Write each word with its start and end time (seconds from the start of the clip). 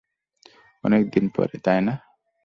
অনেক 0.83 1.03
দিন 1.13 1.25
পরে, 1.35 1.55
না? 1.81 1.93